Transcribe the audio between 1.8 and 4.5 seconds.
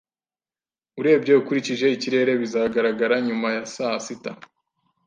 ikirere, bizagaragara nyuma ya saa sita.